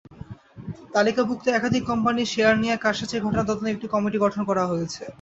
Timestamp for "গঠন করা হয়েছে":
4.19-5.03